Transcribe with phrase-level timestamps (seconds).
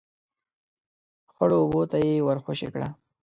[1.33, 2.87] ،خړو اوبو ته يې ور خوشی کړه.